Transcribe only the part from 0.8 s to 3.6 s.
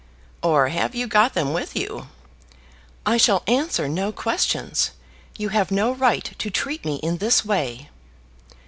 you got them with you?" "I shall